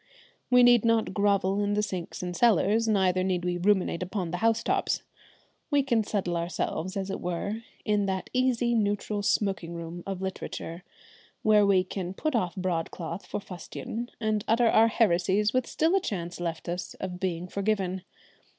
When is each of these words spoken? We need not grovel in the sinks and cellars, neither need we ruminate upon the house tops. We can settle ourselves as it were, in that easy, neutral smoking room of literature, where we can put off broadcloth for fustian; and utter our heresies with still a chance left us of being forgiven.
We 0.49 0.63
need 0.63 0.83
not 0.83 1.13
grovel 1.13 1.61
in 1.63 1.75
the 1.75 1.83
sinks 1.83 2.23
and 2.23 2.35
cellars, 2.35 2.87
neither 2.87 3.23
need 3.23 3.45
we 3.45 3.59
ruminate 3.59 4.01
upon 4.01 4.31
the 4.31 4.37
house 4.37 4.63
tops. 4.63 5.03
We 5.69 5.83
can 5.83 6.03
settle 6.03 6.35
ourselves 6.37 6.97
as 6.97 7.11
it 7.11 7.21
were, 7.21 7.61
in 7.85 8.07
that 8.07 8.31
easy, 8.33 8.73
neutral 8.73 9.21
smoking 9.21 9.75
room 9.75 10.01
of 10.07 10.19
literature, 10.19 10.83
where 11.43 11.67
we 11.67 11.83
can 11.83 12.15
put 12.15 12.33
off 12.35 12.55
broadcloth 12.55 13.27
for 13.27 13.39
fustian; 13.39 14.09
and 14.19 14.43
utter 14.47 14.69
our 14.71 14.87
heresies 14.87 15.53
with 15.53 15.67
still 15.67 15.93
a 15.95 16.01
chance 16.01 16.39
left 16.39 16.67
us 16.67 16.95
of 16.95 17.19
being 17.19 17.47
forgiven. 17.47 18.01